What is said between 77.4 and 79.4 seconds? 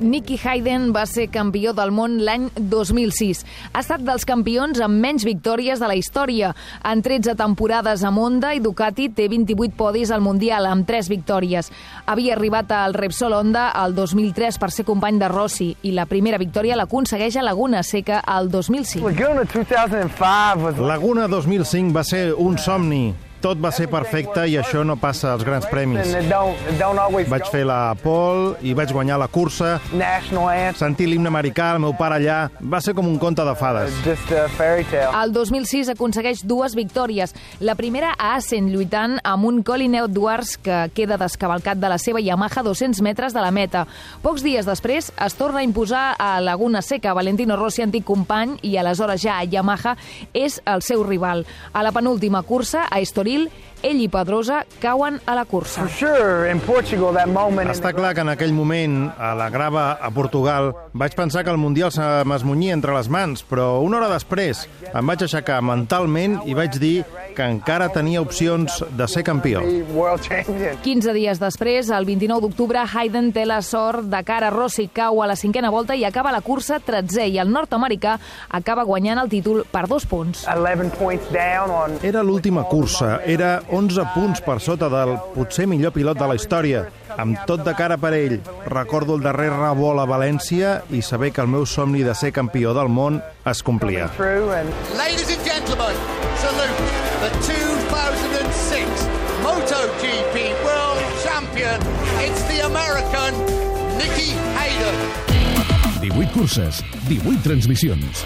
el nord-americà acaba guanyant el